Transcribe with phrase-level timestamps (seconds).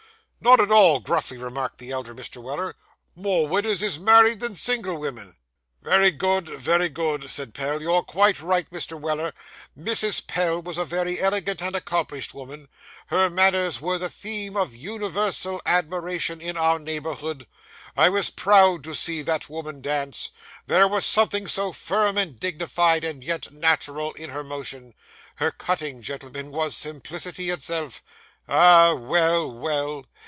[0.43, 2.41] 'Not at all,' gruffly remarked the elder Mr.
[2.41, 2.75] Weller.
[3.15, 5.35] 'More widders is married than single wimin.'
[5.83, 8.99] 'Very good, very good,' said Pell, 'you're quite right, Mr.
[8.99, 9.33] Weller.
[9.79, 10.25] Mrs.
[10.25, 12.69] Pell was a very elegant and accomplished woman;
[13.07, 17.45] her manners were the theme of universal admiration in our neighbourhood.
[17.95, 20.31] I was proud to see that woman dance;
[20.65, 24.95] there was something so firm and dignified, and yet natural, in her motion.
[25.35, 28.01] Her cutting, gentlemen, was simplicity itself.
[28.49, 28.95] Ah!
[28.95, 30.07] well, well!